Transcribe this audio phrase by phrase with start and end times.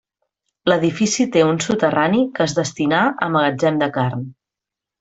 [0.71, 4.29] L'edifici té un soterrani que es destinà a magatzem de carn.